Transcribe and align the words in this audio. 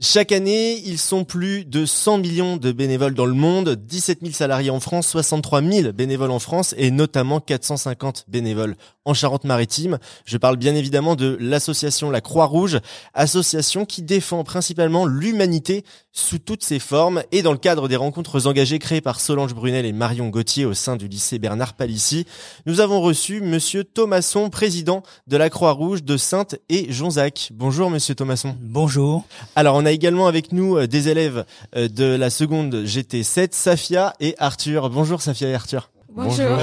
Chaque 0.00 0.30
année, 0.30 0.80
ils 0.86 0.96
sont 0.96 1.24
plus 1.24 1.64
de 1.64 1.84
100 1.84 2.18
millions 2.18 2.56
de 2.56 2.70
bénévoles 2.70 3.14
dans 3.14 3.26
le 3.26 3.34
monde, 3.34 3.70
17 3.70 4.20
000 4.20 4.32
salariés 4.32 4.70
en 4.70 4.78
France, 4.78 5.08
63 5.08 5.60
000 5.60 5.92
bénévoles 5.92 6.30
en 6.30 6.38
France 6.38 6.72
et 6.78 6.92
notamment 6.92 7.40
450 7.40 8.26
bénévoles 8.28 8.76
en 9.08 9.14
Charente-Maritime. 9.14 9.98
Je 10.26 10.36
parle 10.36 10.58
bien 10.58 10.74
évidemment 10.74 11.16
de 11.16 11.38
l'association 11.40 12.10
La 12.10 12.20
Croix-Rouge, 12.20 12.78
association 13.14 13.86
qui 13.86 14.02
défend 14.02 14.44
principalement 14.44 15.06
l'humanité 15.06 15.82
sous 16.12 16.38
toutes 16.38 16.62
ses 16.62 16.78
formes 16.78 17.22
et 17.32 17.40
dans 17.40 17.52
le 17.52 17.58
cadre 17.58 17.88
des 17.88 17.96
rencontres 17.96 18.46
engagées 18.46 18.78
créées 18.78 19.00
par 19.00 19.20
Solange 19.20 19.54
Brunel 19.54 19.86
et 19.86 19.92
Marion 19.92 20.28
Gauthier 20.28 20.66
au 20.66 20.74
sein 20.74 20.96
du 20.96 21.08
lycée 21.08 21.38
Bernard 21.38 21.72
Palissy, 21.72 22.26
nous 22.66 22.80
avons 22.80 23.00
reçu 23.00 23.40
monsieur 23.40 23.82
Thomasson, 23.82 24.50
président 24.50 25.02
de 25.26 25.38
La 25.38 25.48
Croix-Rouge 25.48 26.02
de 26.02 26.18
Sainte 26.18 26.56
et 26.68 26.92
Jonzac. 26.92 27.50
Bonjour 27.54 27.90
monsieur 27.90 28.14
Thomasson. 28.14 28.56
Bonjour. 28.60 29.24
Alors 29.56 29.76
on 29.76 29.86
a 29.86 29.90
également 29.90 30.26
avec 30.26 30.52
nous 30.52 30.76
euh, 30.76 30.86
des 30.86 31.08
élèves 31.08 31.46
euh, 31.76 31.88
de 31.88 32.04
la 32.04 32.28
seconde 32.28 32.74
GT7, 32.84 33.48
Safia 33.52 34.12
et 34.20 34.34
Arthur. 34.38 34.90
Bonjour 34.90 35.22
Safia 35.22 35.48
et 35.48 35.54
Arthur. 35.54 35.90
Bonjour. 36.10 36.58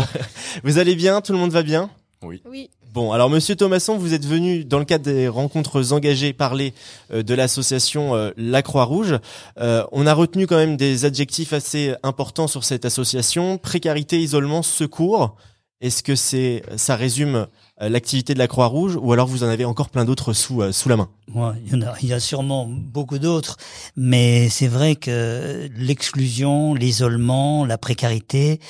Vous 0.63 0.77
allez 0.77 0.95
bien? 0.95 1.21
Tout 1.21 1.31
le 1.31 1.39
monde 1.39 1.52
va 1.52 1.63
bien? 1.63 1.89
Oui. 2.25 2.41
Oui. 2.49 2.70
Bon, 2.93 3.11
alors 3.11 3.29
Monsieur 3.29 3.55
Thomasson, 3.55 3.97
vous 3.97 4.13
êtes 4.13 4.25
venu 4.25 4.63
dans 4.63 4.79
le 4.79 4.85
cadre 4.85 5.03
des 5.03 5.27
rencontres 5.27 5.93
engagées 5.93 6.33
parler 6.33 6.73
euh, 7.11 7.23
de 7.23 7.33
l'association 7.33 8.31
La 8.38 8.61
Croix-Rouge. 8.61 9.20
on 9.57 10.07
a 10.07 10.13
retenu 10.13 10.47
quand 10.47 10.57
même 10.57 10.77
des 10.77 11.05
adjectifs 11.05 11.53
assez 11.53 11.93
importants 12.03 12.47
sur 12.47 12.63
cette 12.63 12.85
association 12.85 13.57
précarité, 13.57 14.19
isolement, 14.19 14.63
secours. 14.63 15.35
Est-ce 15.81 16.03
que 16.03 16.15
c'est 16.15 16.63
ça 16.77 16.95
résume 16.95 17.47
euh, 17.81 17.89
l'activité 17.89 18.33
de 18.33 18.39
la 18.39 18.47
Croix-Rouge 18.47 18.97
ou 19.02 19.11
alors 19.11 19.27
vous 19.27 19.43
en 19.43 19.47
avez 19.47 19.66
encore 19.66 19.89
plein 19.89 20.05
d'autres 20.05 20.31
sous 20.31 20.61
euh, 20.61 20.71
sous 20.71 20.88
la 20.88 20.95
main? 20.95 21.09
Ouais, 21.33 21.52
il 21.66 21.73
y 21.73 21.75
en 21.75 21.81
a 21.81 21.93
il 22.02 22.07
y 22.07 22.13
a 22.13 22.21
sûrement 22.21 22.66
beaucoup 22.66 23.20
d'autres 23.20 23.57
mais 23.97 24.47
c'est 24.47 24.69
vrai 24.69 24.95
que 24.95 25.69
l'exclusion, 25.75 26.75
l'isolement, 26.75 27.66
la 27.66 27.77
précarité, 27.77 28.61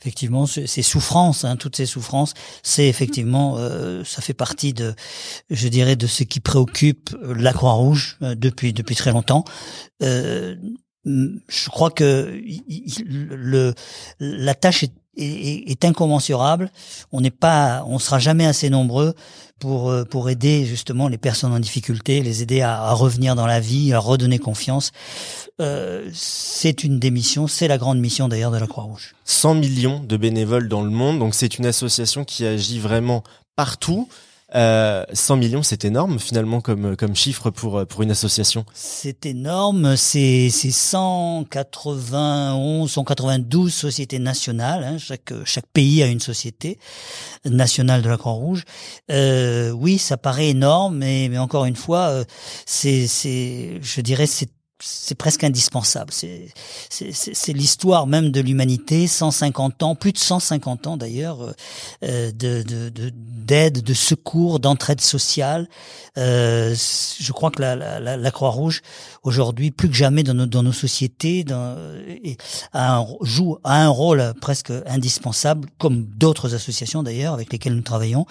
effectivement 0.00 0.46
ces 0.46 0.82
souffrances 0.82 1.44
hein, 1.44 1.56
toutes 1.56 1.74
ces 1.74 1.86
souffrances, 1.86 2.34
c'est 2.62 2.86
effectivement 2.86 3.56
euh, 3.58 4.04
ça 4.04 4.22
fait 4.22 4.32
partie 4.32 4.72
de 4.72 4.94
je 5.50 5.66
dirais 5.66 5.96
de 5.96 6.06
ce 6.06 6.22
qui 6.22 6.38
préoccupe 6.38 7.10
la 7.22 7.52
Croix-Rouge 7.52 8.18
depuis 8.20 8.72
depuis 8.72 8.94
très 8.94 9.10
longtemps. 9.10 9.44
Euh, 10.04 10.54
je 11.04 11.68
crois 11.68 11.90
que 11.90 12.40
le, 13.04 13.74
la 14.20 14.54
tâche 14.54 14.84
est 14.84 14.92
est, 15.16 15.70
est, 15.70 15.84
incommensurable. 15.84 16.70
On 17.12 17.20
n'est 17.20 17.30
pas, 17.30 17.84
on 17.86 17.98
sera 17.98 18.18
jamais 18.18 18.46
assez 18.46 18.70
nombreux 18.70 19.14
pour 19.58 19.90
euh, 19.90 20.04
pour 20.04 20.30
aider 20.30 20.64
justement 20.64 21.08
les 21.08 21.18
personnes 21.18 21.52
en 21.52 21.60
difficulté, 21.60 22.22
les 22.22 22.42
aider 22.42 22.62
à, 22.62 22.82
à 22.82 22.92
revenir 22.92 23.34
dans 23.34 23.46
la 23.46 23.60
vie, 23.60 23.92
à 23.92 23.98
redonner 23.98 24.38
confiance. 24.38 24.92
Euh, 25.60 26.08
c'est 26.12 26.82
une 26.82 26.98
des 26.98 27.10
missions, 27.10 27.46
c'est 27.46 27.68
la 27.68 27.78
grande 27.78 27.98
mission 27.98 28.28
d'ailleurs 28.28 28.50
de 28.50 28.58
la 28.58 28.66
Croix-Rouge. 28.66 29.14
100 29.24 29.54
millions 29.56 30.00
de 30.00 30.16
bénévoles 30.16 30.68
dans 30.68 30.82
le 30.82 30.90
monde, 30.90 31.18
donc 31.18 31.34
c'est 31.34 31.58
une 31.58 31.66
association 31.66 32.24
qui 32.24 32.44
agit 32.46 32.78
vraiment 32.78 33.22
partout. 33.54 34.08
Euh, 34.54 35.04
100 35.12 35.36
millions, 35.36 35.62
c'est 35.62 35.84
énorme 35.84 36.18
finalement 36.18 36.60
comme 36.60 36.96
comme 36.96 37.16
chiffre 37.16 37.50
pour 37.50 37.86
pour 37.86 38.02
une 38.02 38.10
association. 38.10 38.64
C'est 38.74 39.26
énorme, 39.26 39.96
c'est 39.96 40.50
c'est 40.50 40.70
191, 40.70 42.90
192 42.90 43.72
sociétés 43.72 44.18
nationales. 44.18 44.84
Hein, 44.84 44.98
chaque 44.98 45.32
chaque 45.44 45.66
pays 45.72 46.02
a 46.02 46.06
une 46.06 46.20
société 46.20 46.78
nationale 47.44 48.02
de 48.02 48.08
la 48.08 48.16
Croix-Rouge. 48.16 48.64
Euh, 49.10 49.70
oui, 49.70 49.98
ça 49.98 50.16
paraît 50.16 50.48
énorme, 50.48 50.98
mais 50.98 51.28
mais 51.30 51.38
encore 51.38 51.64
une 51.64 51.76
fois, 51.76 52.08
euh, 52.08 52.24
c'est 52.66 53.06
c'est 53.06 53.78
je 53.80 54.00
dirais 54.00 54.26
c'est 54.26 54.50
c'est 54.84 55.14
presque 55.14 55.44
indispensable. 55.44 56.12
C'est 56.12 57.52
l'histoire 57.52 58.06
même 58.06 58.30
de 58.30 58.40
l'humanité, 58.40 59.06
150 59.06 59.82
ans, 59.82 59.94
plus 59.94 60.12
de 60.12 60.18
150 60.18 60.86
ans 60.88 60.96
d'ailleurs, 60.96 61.54
euh, 62.04 62.32
de 62.32 62.62
d'aide, 62.62 63.74
de, 63.74 63.80
de, 63.80 63.94
secours, 63.94 64.58
d'entraide 64.58 65.00
sociale. 65.00 65.68
Euh, 66.18 66.74
je 66.74 67.32
crois 67.32 67.50
que 67.50 67.60
la, 67.62 67.76
la, 67.76 68.16
la 68.16 68.30
Croix-Rouge 68.30 68.82
aujourd'hui, 69.22 69.70
plus 69.70 69.88
que 69.88 69.94
jamais 69.94 70.22
dans 70.24 70.34
nos, 70.34 70.46
dans 70.46 70.62
nos 70.62 70.72
sociétés, 70.72 71.44
dans, 71.44 71.76
a 72.72 72.96
un, 72.96 73.06
joue 73.22 73.58
a 73.64 73.84
un 73.84 73.88
rôle 73.88 74.34
presque 74.40 74.72
indispensable, 74.86 75.68
comme 75.78 76.04
d'autres 76.04 76.54
associations 76.54 77.02
d'ailleurs 77.02 77.34
avec 77.34 77.52
lesquelles 77.52 77.74
nous 77.74 77.82
travaillons. 77.82 78.26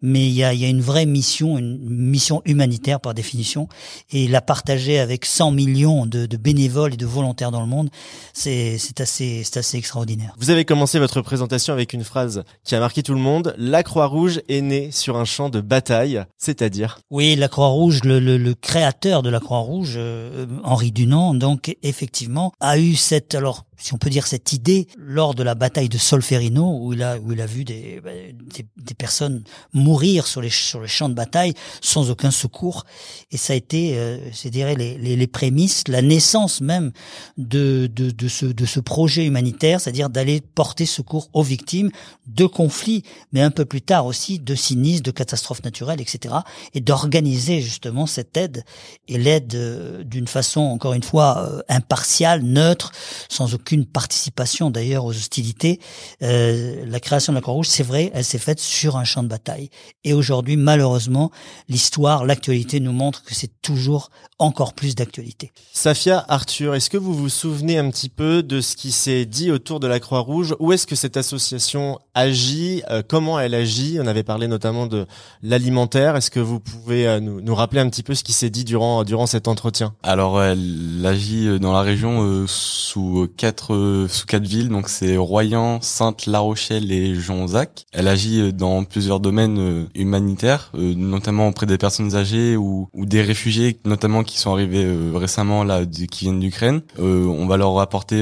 Mais 0.00 0.26
il 0.26 0.32
y 0.32 0.44
a, 0.44 0.54
il 0.54 0.60
y 0.60 0.64
a 0.64 0.68
une 0.68 0.80
vraie 0.80 1.06
mission, 1.06 1.58
une 1.58 1.78
mission 1.78 2.42
humanitaire 2.46 3.00
par 3.00 3.12
définition, 3.12 3.68
et 4.10 4.28
la 4.28 4.40
partager 4.40 4.98
avec 4.98 5.26
100 5.26 5.50
millions 5.50 5.89
de, 6.06 6.36
bénévoles 6.36 6.94
et 6.94 6.96
de 6.96 7.06
volontaires 7.06 7.50
dans 7.50 7.60
le 7.60 7.66
monde, 7.66 7.90
c'est 8.32 8.78
assez, 8.98 9.42
assez 9.54 9.76
extraordinaire. 9.76 10.34
Vous 10.38 10.50
avez 10.50 10.64
commencé 10.64 10.98
votre 10.98 11.20
présentation 11.22 11.72
avec 11.72 11.92
une 11.92 12.04
phrase 12.04 12.44
qui 12.64 12.74
a 12.74 12.80
marqué 12.80 13.02
tout 13.02 13.14
le 13.14 13.20
monde. 13.20 13.54
La 13.58 13.82
Croix-Rouge 13.82 14.40
est 14.48 14.60
née 14.60 14.90
sur 14.90 15.16
un 15.16 15.24
champ 15.24 15.48
de 15.48 15.60
bataille, 15.60 16.24
c'est-à-dire? 16.38 16.98
Oui, 17.10 17.36
la 17.36 17.48
Croix-Rouge, 17.48 18.04
le, 18.04 18.18
le, 18.20 18.54
créateur 18.54 19.22
de 19.22 19.30
la 19.30 19.40
Croix-Rouge, 19.40 19.94
euh, 19.96 20.46
Henri 20.64 20.92
Dunant, 20.92 21.34
donc 21.34 21.76
effectivement, 21.82 22.52
a 22.60 22.78
eu 22.78 22.94
cette... 22.94 23.34
Alors, 23.34 23.64
si 23.80 23.94
on 23.94 23.98
peut 23.98 24.10
dire 24.10 24.26
cette 24.26 24.52
idée 24.52 24.86
lors 24.98 25.34
de 25.34 25.42
la 25.42 25.54
bataille 25.54 25.88
de 25.88 25.98
Solferino 25.98 26.78
où 26.80 26.92
il 26.92 27.02
a 27.02 27.18
où 27.18 27.32
il 27.32 27.40
a 27.40 27.46
vu 27.46 27.64
des, 27.64 28.00
bah, 28.04 28.10
des, 28.12 28.66
des, 28.76 28.94
personnes 28.94 29.42
mourir 29.72 30.26
sur 30.26 30.40
les 30.40 30.50
sur 30.50 30.80
les 30.80 30.88
champs 30.88 31.08
de 31.08 31.14
bataille 31.14 31.54
sans 31.80 32.10
aucun 32.10 32.30
secours 32.30 32.84
et 33.30 33.36
ça 33.36 33.54
a 33.54 33.56
été 33.56 33.98
euh, 33.98 34.18
c'est 34.32 34.50
dire 34.50 34.68
les, 34.76 34.98
les, 34.98 35.16
les, 35.16 35.26
prémices 35.26 35.79
la 35.88 36.02
naissance 36.02 36.60
même 36.60 36.90
de 37.38 37.88
ce 38.28 38.80
projet 38.80 39.24
humanitaire 39.24 39.80
c'est-à-dire 39.80 40.10
d'aller 40.10 40.40
porter 40.40 40.86
secours 40.86 41.28
aux 41.32 41.42
victimes 41.42 41.90
de 42.26 42.46
conflits 42.46 43.04
mais 43.32 43.40
un 43.40 43.50
peu 43.50 43.64
plus 43.64 43.82
tard 43.82 44.06
aussi 44.06 44.38
de 44.40 44.54
sinistres 44.54 45.04
de 45.04 45.10
catastrophes 45.12 45.62
naturelles 45.62 46.00
etc 46.00 46.34
et 46.74 46.80
d'organiser 46.80 47.60
justement 47.60 48.06
cette 48.06 48.36
aide 48.36 48.64
et 49.08 49.16
l'aide 49.16 49.54
euh, 49.54 50.02
d'une 50.02 50.26
façon 50.26 50.60
encore 50.60 50.94
une 50.94 51.02
fois 51.02 51.38
euh, 51.38 51.62
impartiale 51.68 52.42
neutre 52.42 52.90
sans 53.28 53.54
aucun 53.54 53.60
aucune 53.60 53.86
participation 53.86 54.70
d'ailleurs 54.70 55.04
aux 55.04 55.10
hostilités. 55.10 55.80
Euh, 56.22 56.84
la 56.86 56.98
création 56.98 57.32
de 57.32 57.36
la 57.36 57.42
Croix-Rouge, 57.42 57.68
c'est 57.68 57.82
vrai, 57.82 58.10
elle 58.14 58.24
s'est 58.24 58.38
faite 58.38 58.58
sur 58.58 58.96
un 58.96 59.04
champ 59.04 59.22
de 59.22 59.28
bataille. 59.28 59.68
Et 60.02 60.14
aujourd'hui, 60.14 60.56
malheureusement, 60.56 61.30
l'histoire, 61.68 62.24
l'actualité 62.24 62.80
nous 62.80 62.92
montre 62.92 63.22
que 63.22 63.34
c'est 63.34 63.60
toujours 63.60 64.10
encore 64.38 64.72
plus 64.72 64.94
d'actualité. 64.94 65.52
Safia, 65.72 66.24
Arthur, 66.28 66.74
est-ce 66.74 66.90
que 66.90 66.98
vous 66.98 67.14
vous 67.14 67.28
souvenez 67.28 67.78
un 67.78 67.90
petit 67.90 68.08
peu 68.08 68.42
de 68.42 68.60
ce 68.60 68.76
qui 68.76 68.90
s'est 68.90 69.24
dit 69.24 69.50
autour 69.50 69.80
de 69.80 69.86
la 69.86 70.00
Croix-Rouge? 70.00 70.54
Où 70.58 70.72
est-ce 70.72 70.86
que 70.86 70.96
cette 70.96 71.16
association 71.16 71.98
agit? 72.14 72.82
Euh, 72.90 73.02
Comment 73.06 73.40
elle 73.40 73.54
agit? 73.54 73.98
On 74.00 74.06
avait 74.06 74.22
parlé 74.22 74.48
notamment 74.48 74.86
de 74.86 75.06
l'alimentaire. 75.42 76.16
Est-ce 76.16 76.30
que 76.30 76.40
vous 76.40 76.60
pouvez 76.60 77.06
euh, 77.06 77.20
nous, 77.20 77.54
rappeler 77.54 77.80
un 77.80 77.88
petit 77.88 78.02
peu 78.02 78.14
ce 78.14 78.24
qui 78.24 78.32
s'est 78.32 78.50
dit 78.50 78.64
durant 78.64 79.26
cet 79.26 79.48
entretien? 79.48 79.94
Alors, 80.02 80.42
elle 80.42 81.02
agit 81.04 81.58
dans 81.60 81.72
la 81.72 81.82
région 81.82 82.22
euh, 82.22 82.46
sous 82.90 83.28
quatre 83.36 83.74
euh, 83.74 84.08
villes, 84.32 84.68
donc 84.68 84.88
c'est 84.88 85.16
Royan, 85.16 85.78
Sainte, 85.80 86.26
La 86.26 86.40
Rochelle 86.40 86.90
et 86.90 87.14
Jonzac. 87.14 87.84
Elle 87.92 88.08
agit 88.08 88.40
euh, 88.40 88.52
dans 88.52 88.84
plusieurs 88.84 89.20
domaines 89.20 89.58
euh, 89.58 89.84
humanitaires, 89.94 90.72
notamment 90.74 91.48
auprès 91.48 91.66
des 91.66 91.78
personnes 91.78 92.16
âgées 92.16 92.56
ou, 92.56 92.88
ou 92.92 93.06
des 93.06 93.22
réfugiés, 93.22 93.78
notamment 93.84 94.24
qui 94.24 94.38
sont 94.38 94.52
arrivés 94.52 94.86
récemment 95.14 95.49
là, 95.64 95.84
qui 95.86 96.24
viennent 96.24 96.40
d'Ukraine. 96.40 96.82
on 96.98 97.46
va 97.46 97.56
leur 97.56 97.78
apporter 97.80 98.16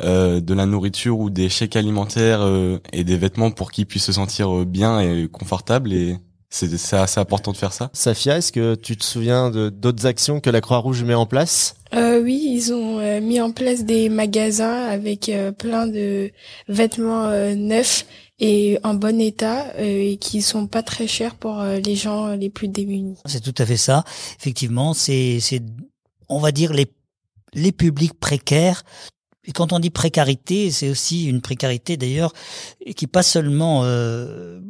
de 0.00 0.54
la 0.54 0.66
nourriture 0.66 1.18
ou 1.18 1.30
des 1.30 1.48
chèques 1.48 1.76
alimentaires 1.76 2.40
et 2.92 3.04
des 3.04 3.16
vêtements 3.16 3.50
pour 3.50 3.70
qu'ils 3.70 3.86
puissent 3.86 4.06
se 4.06 4.12
sentir 4.12 4.64
bien 4.66 5.00
et 5.00 5.28
confortables 5.28 5.92
et 5.92 6.18
c'est 6.50 6.94
assez 6.94 7.20
important 7.20 7.52
de 7.52 7.56
faire 7.56 7.72
ça. 7.72 7.90
Safia, 7.92 8.38
est-ce 8.38 8.52
que 8.52 8.74
tu 8.74 8.96
te 8.96 9.04
souviens 9.04 9.50
de 9.50 9.68
d'autres 9.68 10.06
actions 10.06 10.40
que 10.40 10.48
la 10.48 10.60
Croix-Rouge 10.60 11.04
met 11.04 11.14
en 11.14 11.26
place? 11.26 11.76
Euh, 11.94 12.22
Oui, 12.22 12.42
ils 12.50 12.72
ont 12.72 12.98
euh, 13.00 13.20
mis 13.20 13.40
en 13.40 13.52
place 13.52 13.84
des 13.84 14.08
magasins 14.08 14.86
avec 14.86 15.28
euh, 15.28 15.52
plein 15.52 15.86
de 15.86 16.30
vêtements 16.68 17.26
euh, 17.26 17.54
neufs 17.54 18.06
et 18.40 18.78
en 18.82 18.94
bon 18.94 19.20
état 19.20 19.66
et 19.78 20.16
qui 20.16 20.42
sont 20.42 20.66
pas 20.66 20.82
très 20.82 21.06
chers 21.08 21.34
pour 21.34 21.60
les 21.60 21.96
gens 21.96 22.28
les 22.36 22.50
plus 22.50 22.68
démunis. 22.68 23.16
C'est 23.24 23.42
tout 23.42 23.54
à 23.60 23.66
fait 23.66 23.76
ça. 23.76 24.04
Effectivement, 24.38 24.94
c'est 24.94 25.40
on 26.28 26.38
va 26.38 26.52
dire 26.52 26.72
les 26.72 26.92
les 27.54 27.72
publics 27.72 28.18
précaires. 28.18 28.82
Et 29.44 29.52
quand 29.52 29.72
on 29.72 29.78
dit 29.78 29.90
précarité, 29.90 30.70
c'est 30.70 30.90
aussi 30.90 31.26
une 31.26 31.40
précarité 31.40 31.96
d'ailleurs 31.96 32.32
qui 32.94 33.06
pas 33.06 33.22
seulement 33.22 33.84
euh, 33.84 34.60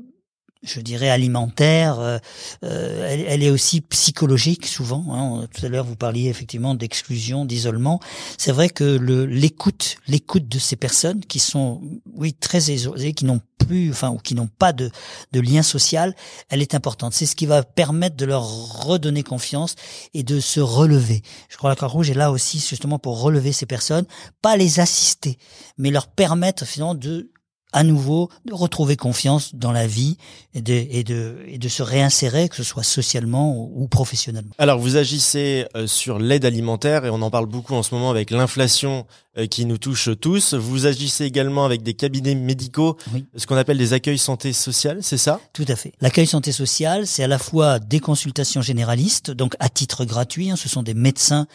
je 0.63 0.81
dirais 0.81 1.09
alimentaire, 1.09 2.01
euh, 2.01 2.19
euh, 2.65 3.25
elle, 3.29 3.43
est 3.43 3.51
aussi 3.51 3.81
psychologique 3.81 4.67
souvent. 4.67 5.05
Hein. 5.11 5.47
Tout 5.55 5.65
à 5.65 5.69
l'heure, 5.69 5.85
vous 5.85 5.97
parliez 5.97 6.29
effectivement 6.29 6.75
d'exclusion, 6.75 7.45
d'isolement. 7.45 8.01
C'est 8.39 8.51
vrai 8.51 8.69
que 8.69 8.85
le 8.85 9.25
l'écoute, 9.25 9.99
l'écoute 10.09 10.49
de 10.49 10.59
ces 10.59 10.77
personnes 10.77 11.21
qui 11.21 11.39
sont, 11.39 11.81
oui, 12.15 12.35
très 12.35 12.59
isolées, 12.73 13.13
qui 13.13 13.25
n'ont 13.25 13.41
plus, 13.59 13.91
enfin, 13.91 14.11
ou 14.11 14.19
qui 14.19 14.35
n'ont 14.35 14.49
pas 14.49 14.73
de, 14.73 14.91
de 15.33 15.41
lien 15.41 15.63
social, 15.63 16.15
elle 16.49 16.63
est 16.63 16.75
importante. 16.75 17.13
C'est 17.13 17.27
ce 17.27 17.37
qui 17.37 17.47
va 17.47 17.63
permettre 17.63 18.17
de 18.17 18.25
leur 18.25 18.45
redonner 18.85 19.23
confiance 19.23 19.77
et 20.15 20.23
de 20.23 20.41
se 20.41 20.61
relever. 20.61 21.23
Je 21.49 21.57
crois 21.57 21.71
que 21.71 21.73
la 21.73 21.77
Croix-Rouge 21.77 22.11
est 22.11 22.15
là 22.15 22.33
aussi 22.33 22.59
justement 22.59 22.99
pour 22.99 23.21
relever 23.21 23.53
ces 23.53 23.67
personnes, 23.67 24.07
pas 24.43 24.57
les 24.57 24.81
assister, 24.81 25.39
mais 25.77 25.91
leur 25.91 26.09
permettre 26.09 26.65
finalement 26.65 26.95
de 26.95 27.31
à 27.73 27.85
nouveau 27.85 28.31
de 28.45 28.55
retrouver 28.55 28.97
confiance 28.97 29.55
dans 29.55 29.73
la 29.73 29.87
vie 29.87 30.17
et 30.55 30.63
de, 30.63 30.73
et 30.73 31.05
de, 31.05 31.39
et 31.47 31.59
de 31.59 31.69
se 31.69 31.83
réinsérer, 31.83 32.49
que 32.49 32.57
ce 32.57 32.63
soit 32.63 32.83
socialement 32.83 33.71
ou 33.75 33.87
professionnellement. 33.89 34.53
Alors 34.59 34.79
vous 34.79 34.97
agissez 34.97 35.67
euh, 35.77 35.87
sur 35.87 36.19
l'aide 36.19 36.45
alimentaire 36.45 37.05
et 37.05 37.11
on 37.11 37.21
en 37.23 37.31
parle 37.31 37.47
beaucoup 37.47 37.75
en 37.75 37.83
ce 37.83 37.95
moment 37.95 38.11
avec 38.11 38.31
l'inflation 38.31 39.07
euh, 39.37 39.47
qui 39.47 39.67
nous 39.67 39.79
touche 39.79 40.09
tous. 40.21 40.55
Vous 40.55 40.87
agissez 40.87 41.25
également 41.25 41.65
avec 41.65 41.83
des 41.83 41.95
cabinets 41.95 42.35
médicaux, 42.35 42.97
ce 43.37 43.47
qu'on 43.47 43.57
appelle 43.57 43.79
des 43.79 43.93
accueils 43.93 44.19
santé 44.19 44.53
sociale, 44.53 44.99
c'est 45.03 45.19
ça? 45.19 45.41
Tout 45.53 45.67
à 45.69 45.77
fait. 45.77 45.93
L'accueil 46.01 46.27
santé 46.27 46.53
sociale, 46.53 47.07
c'est 47.07 47.23
à 47.23 47.29
la 47.29 47.39
fois 47.39 47.79
des 47.79 48.01
consultations 48.01 48.63
généralistes, 48.63 49.31
donc 49.31 49.55
à 49.61 49.69
titre 49.69 50.05
gratuit, 50.05 50.51
hein, 50.51 50.57
ce 50.57 50.69
sont 50.69 50.83
des 50.83 50.95
médecins 50.95 51.47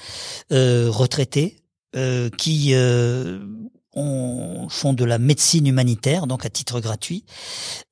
euh, 0.52 0.90
retraités 0.92 1.58
euh, 1.96 2.30
qui 2.38 2.74
euh, 2.74 3.40
on 3.96 4.68
font 4.70 4.94
de 4.94 5.06
la 5.06 5.18
médecine 5.18 5.68
humanitaire, 5.68 6.28
donc 6.28 6.46
à 6.46 6.50
titre 6.50 6.80
gratuit, 6.80 7.26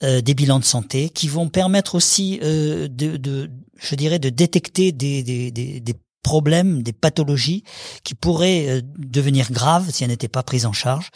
euh, 0.04 0.22
des 0.22 0.34
bilans 0.34 0.60
de 0.60 0.66
santé 0.66 1.10
qui 1.10 1.28
vont 1.28 1.50
permettre 1.50 1.96
aussi 1.96 2.40
euh, 2.44 2.88
de, 2.88 3.50
je 3.78 3.96
dirais, 3.96 4.20
de 4.20 4.30
détecter 4.30 4.92
des 4.92 5.82
problèmes, 6.22 6.84
des 6.84 6.94
pathologies 6.94 7.64
qui 8.04 8.14
pourraient 8.16 8.68
euh, 8.70 8.82
devenir 8.98 9.52
graves 9.52 9.90
si 9.92 10.04
elles 10.04 10.10
n'étaient 10.10 10.28
pas 10.28 10.44
prises 10.44 10.66
en 10.66 10.74
charge, 10.74 11.10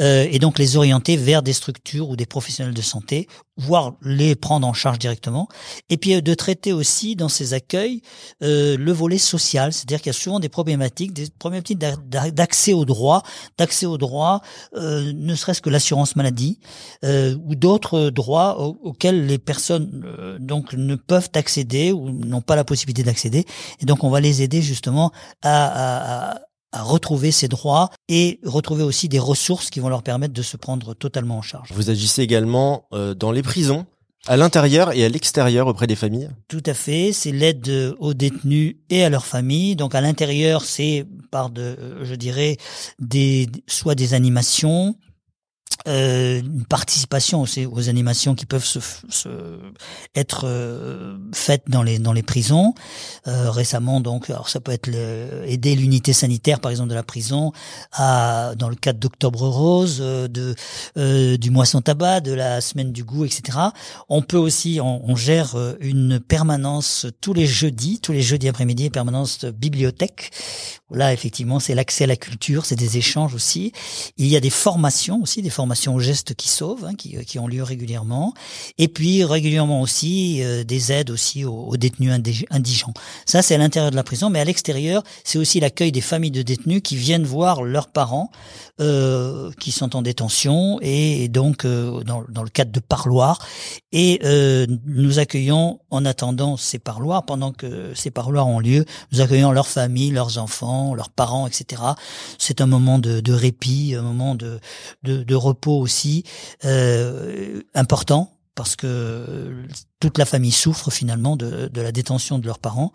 euh, 0.00 0.26
et 0.30 0.38
donc 0.38 0.58
les 0.58 0.76
orienter 0.76 1.16
vers 1.16 1.42
des 1.42 1.52
structures 1.52 2.08
ou 2.08 2.16
des 2.16 2.26
professionnels 2.26 2.74
de 2.74 2.82
santé, 2.82 3.28
voire 3.56 3.94
les 4.02 4.34
prendre 4.34 4.66
en 4.66 4.72
charge 4.72 4.98
directement, 4.98 5.48
et 5.90 5.96
puis 5.96 6.14
euh, 6.14 6.20
de 6.20 6.34
traiter 6.34 6.72
aussi 6.72 7.16
dans 7.16 7.28
ces 7.28 7.52
accueils 7.54 8.02
le 8.40 8.92
volet 8.92 9.18
social, 9.18 9.72
c'est-à-dire 9.72 9.98
qu'il 9.98 10.08
y 10.08 10.16
a 10.16 10.18
souvent 10.18 10.40
des 10.40 10.48
problématiques, 10.48 11.12
des 11.12 11.28
problématiques 11.38 11.78
d'accès 11.78 12.72
aux 12.72 12.84
droits, 12.84 13.22
d'accès 13.58 13.86
aux 13.86 13.98
droits, 13.98 14.40
ne 14.74 15.34
serait-ce 15.34 15.60
que 15.60 15.70
l'assurance 15.70 16.16
maladie 16.16 16.58
ou 17.02 17.54
d'autres 17.54 18.10
droits 18.10 18.58
auxquels 18.58 19.26
les 19.26 19.38
personnes 19.38 20.38
donc 20.40 20.74
ne 20.74 20.94
peuvent 20.94 21.30
accéder 21.34 21.92
ou 21.92 22.10
n'ont 22.10 22.42
pas 22.42 22.56
la 22.56 22.64
possibilité 22.64 23.02
d'accéder, 23.02 23.44
et 23.80 23.86
donc 23.86 24.04
on 24.04 24.10
va 24.10 24.20
les 24.20 24.42
justement 24.52 25.12
à, 25.42 26.40
retrouver 26.72 27.30
ses 27.30 27.46
droits 27.46 27.90
et 28.08 28.40
retrouver 28.44 28.82
aussi 28.82 29.08
des 29.08 29.20
ressources 29.20 29.70
qui 29.70 29.78
vont 29.78 29.88
leur 29.88 30.02
permettre 30.02 30.34
de 30.34 30.42
se 30.42 30.56
prendre 30.56 30.92
totalement 30.92 31.38
en 31.38 31.42
charge. 31.42 31.68
Vous 31.72 31.88
agissez 31.88 32.22
également 32.22 32.88
euh, 32.92 33.14
dans 33.14 33.30
les 33.30 33.42
prisons 33.42 33.86
à 34.26 34.36
l'intérieur 34.36 34.92
et 34.92 35.04
à 35.04 35.08
l'extérieur 35.08 35.66
auprès 35.66 35.86
des 35.86 35.96
familles? 35.96 36.30
Tout 36.48 36.62
à 36.66 36.74
fait, 36.74 37.12
c'est 37.12 37.30
l'aide 37.30 37.94
aux 37.98 38.14
détenus 38.14 38.76
et 38.90 39.04
à 39.04 39.10
leurs 39.10 39.26
familles. 39.26 39.76
Donc 39.76 39.94
à 39.94 40.00
l'intérieur, 40.00 40.64
c'est 40.64 41.06
par 41.30 41.50
de, 41.50 41.62
euh, 41.62 42.04
je 42.04 42.14
dirais, 42.14 42.56
des 42.98 43.48
soit 43.66 43.94
des 43.94 44.14
animations, 44.14 44.96
euh, 45.86 46.40
une 46.40 46.64
participation 46.64 47.42
aussi 47.42 47.66
aux 47.66 47.88
animations 47.88 48.34
qui 48.34 48.46
peuvent 48.46 48.64
se, 48.64 48.80
se 49.08 49.58
être 50.14 50.44
euh, 50.46 51.18
faites 51.32 51.64
dans 51.68 51.82
les 51.82 51.98
dans 51.98 52.12
les 52.12 52.22
prisons. 52.22 52.74
Euh, 53.26 53.50
récemment 53.50 54.00
donc 54.00 54.30
alors 54.30 54.48
ça 54.48 54.60
peut 54.60 54.72
être 54.72 54.88
aider 55.46 55.74
l'unité 55.76 56.12
sanitaire 56.12 56.60
par 56.60 56.70
exemple 56.70 56.90
de 56.90 56.94
la 56.94 57.02
prison 57.02 57.52
à 57.92 58.54
dans 58.56 58.68
le 58.68 58.76
cadre 58.76 58.98
d'octobre 58.98 59.46
rose 59.48 59.98
euh, 60.00 60.28
de 60.28 60.54
euh, 60.96 61.36
du 61.36 61.50
mois 61.50 61.64
sans 61.64 61.80
tabac 61.80 62.20
de 62.20 62.32
la 62.32 62.60
semaine 62.60 62.92
du 62.92 63.04
goût 63.04 63.24
etc 63.24 63.58
on 64.08 64.22
peut 64.22 64.36
aussi 64.36 64.78
on, 64.80 65.08
on 65.08 65.16
gère 65.16 65.56
une 65.80 66.20
permanence 66.20 67.06
tous 67.20 67.34
les 67.34 67.46
jeudis 67.46 68.00
tous 68.00 68.12
les 68.12 68.22
jeudis 68.22 68.48
après-midi 68.48 68.90
permanence 68.90 69.44
bibliothèque. 69.44 70.30
Là 70.90 71.12
effectivement 71.12 71.60
c'est 71.60 71.74
l'accès 71.74 72.04
à 72.04 72.06
la 72.06 72.16
culture 72.16 72.66
c'est 72.66 72.76
des 72.76 72.96
échanges 72.98 73.34
aussi. 73.34 73.72
Il 74.16 74.26
y 74.26 74.36
a 74.36 74.40
des 74.40 74.50
formations 74.50 75.20
aussi 75.22 75.42
des 75.42 75.50
formations 75.50 75.73
formations 75.74 75.98
gestes 75.98 76.34
qui 76.34 76.48
sauvent, 76.48 76.84
hein, 76.84 76.94
qui, 76.94 77.16
qui, 77.24 77.38
ont 77.38 77.48
lieu 77.48 77.62
régulièrement, 77.62 78.32
et 78.78 78.86
puis 78.86 79.24
régulièrement 79.24 79.80
aussi 79.80 80.40
euh, 80.42 80.62
des 80.62 80.92
aides 80.92 81.10
aussi 81.10 81.44
aux, 81.44 81.76
détenus 81.76 82.12
indigents. 82.50 82.94
Ça, 83.26 83.42
c'est 83.42 83.56
à 83.56 83.58
l'intérieur 83.58 83.90
de 83.90 83.96
la 83.96 84.04
prison, 84.04 84.30
mais 84.30 84.38
à 84.38 84.44
l'extérieur, 84.44 85.02
c'est 85.24 85.38
aussi 85.38 85.58
l'accueil 85.58 85.90
des 85.90 86.00
familles 86.00 86.30
de 86.30 86.42
détenus 86.42 86.80
qui 86.82 86.96
viennent 86.96 87.24
voir 87.24 87.62
leurs 87.62 87.88
parents 87.88 88.30
euh, 88.80 89.52
qui 89.60 89.70
sont 89.70 89.94
en 89.94 90.02
détention 90.02 90.80
et, 90.82 91.28
donc 91.28 91.64
euh, 91.64 92.02
dans, 92.02 92.42
le 92.42 92.50
cadre 92.50 92.72
de 92.72 92.80
parloirs. 92.80 93.38
Et 93.92 94.18
euh, 94.24 94.66
nous 94.84 95.20
accueillons 95.20 95.78
en 95.90 96.04
attendant 96.04 96.56
ces 96.56 96.80
parloirs, 96.80 97.24
pendant 97.24 97.52
que 97.52 97.92
ces 97.94 98.10
parloirs 98.10 98.48
ont 98.48 98.58
lieu, 98.58 98.84
nous 99.12 99.20
accueillons 99.20 99.52
leurs 99.52 99.68
familles, 99.68 100.10
leurs 100.10 100.38
enfants, 100.38 100.92
leurs 100.92 101.10
parents, 101.10 101.46
etc. 101.46 101.82
C'est 102.36 102.60
un 102.60 102.66
moment 102.66 102.98
de, 102.98 103.32
répit, 103.32 103.94
un 103.96 104.02
moment 104.02 104.34
de, 104.34 104.58
de, 105.04 105.22
de 105.22 105.34
aussi 105.72 106.24
euh, 106.64 107.60
important 107.74 108.30
parce 108.54 108.76
que 108.76 109.64
toute 109.98 110.18
la 110.18 110.24
famille 110.24 110.52
souffre 110.52 110.90
finalement 110.90 111.36
de, 111.36 111.70
la 111.74 111.92
détention 111.92 112.38
de 112.38 112.46
leurs 112.46 112.58
parents 112.58 112.92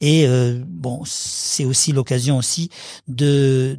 et 0.00 0.26
euh, 0.26 0.62
bon 0.66 1.02
c'est 1.04 1.64
aussi 1.64 1.92
l'occasion 1.92 2.38
aussi 2.38 2.70
de 3.08 3.78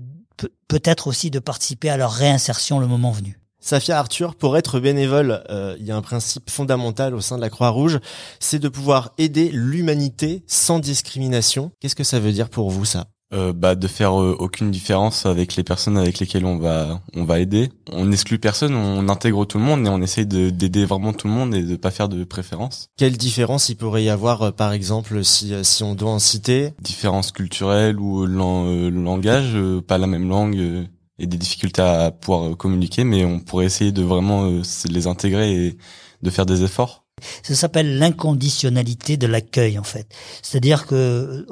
peut-être 0.67 1.07
aussi 1.07 1.31
de 1.31 1.39
participer 1.39 1.89
à 1.89 1.97
leur 1.97 2.11
réinsertion 2.11 2.79
le 2.79 2.87
moment 2.87 3.11
venu. 3.11 3.39
Safia 3.59 3.97
Arthur, 3.97 4.35
pour 4.35 4.57
être 4.57 4.81
bénévole, 4.81 5.41
euh, 5.49 5.77
il 5.79 5.85
y 5.85 5.91
a 5.91 5.95
un 5.95 6.01
principe 6.01 6.49
fondamental 6.49 7.15
au 7.15 7.21
sein 7.21 7.37
de 7.37 7.41
la 7.41 7.49
Croix-Rouge, 7.49 7.99
c'est 8.41 8.59
de 8.59 8.67
pouvoir 8.67 9.13
aider 9.17 9.49
l'humanité 9.53 10.43
sans 10.47 10.79
discrimination. 10.79 11.71
Qu'est-ce 11.79 11.95
que 11.95 12.03
ça 12.03 12.19
veut 12.19 12.33
dire 12.33 12.49
pour 12.49 12.71
vous 12.71 12.83
ça? 12.83 13.05
Euh, 13.33 13.51
bah, 13.51 13.73
de 13.73 13.87
faire 13.87 14.21
euh, 14.21 14.35
aucune 14.37 14.69
différence 14.69 15.25
avec 15.25 15.55
les 15.55 15.63
personnes 15.63 15.97
avec 15.97 16.19
lesquelles 16.19 16.45
on 16.45 16.57
va 16.57 17.01
on 17.15 17.23
va 17.23 17.39
aider. 17.39 17.71
On 17.91 18.05
n'exclut 18.05 18.37
personne, 18.37 18.75
on 18.75 19.09
intègre 19.09 19.45
tout 19.45 19.57
le 19.57 19.63
monde 19.63 19.87
et 19.87 19.89
on 19.89 20.01
essaye 20.01 20.27
d'aider 20.27 20.85
vraiment 20.85 21.13
tout 21.13 21.27
le 21.27 21.33
monde 21.33 21.55
et 21.55 21.63
de 21.63 21.75
pas 21.75 21.89
faire 21.89 22.09
de 22.09 22.23
préférence. 22.25 22.89
Quelle 22.95 23.17
différence 23.17 23.69
il 23.69 23.75
pourrait 23.75 24.03
y 24.03 24.09
avoir, 24.09 24.43
euh, 24.43 24.51
par 24.51 24.71
exemple, 24.71 25.23
si 25.23 25.53
si 25.63 25.81
on 25.81 25.95
doit 25.95 26.11
en 26.11 26.19
citer? 26.19 26.73
Différence 26.79 27.31
culturelle 27.31 27.99
ou 27.99 28.25
langage, 28.25 29.57
pas 29.87 29.97
la 29.97 30.07
même 30.07 30.29
langue 30.29 30.87
et 31.17 31.25
des 31.25 31.37
difficultés 31.37 31.81
à 31.81 32.11
pouvoir 32.11 32.55
communiquer, 32.55 33.03
mais 33.03 33.25
on 33.25 33.39
pourrait 33.39 33.65
essayer 33.65 33.91
de 33.91 34.03
vraiment 34.03 34.47
les 34.89 35.07
intégrer 35.07 35.67
et 35.67 35.77
de 36.21 36.29
faire 36.29 36.45
des 36.45 36.63
efforts. 36.63 37.02
Ça 37.43 37.55
s'appelle 37.55 37.97
l'inconditionnalité 37.97 39.17
de 39.17 39.27
l'accueil 39.27 39.77
en 39.77 39.83
fait. 39.83 40.07
C'est-à-dire 40.41 40.85
que 40.85 41.45